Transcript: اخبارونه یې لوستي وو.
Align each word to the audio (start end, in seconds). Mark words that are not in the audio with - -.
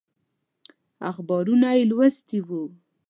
اخبارونه 1.09 1.67
یې 1.77 1.83
لوستي 1.89 2.39
وو. 2.47 2.63